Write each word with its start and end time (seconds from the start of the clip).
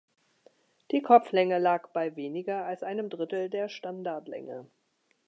Die 0.89 1.03
Kopflänge 1.03 1.59
lag 1.59 1.91
bei 1.93 2.15
weniger 2.15 2.65
als 2.65 2.81
einem 2.81 3.11
Drittel 3.11 3.51
der 3.51 3.69
Standardlänge. 3.69 4.65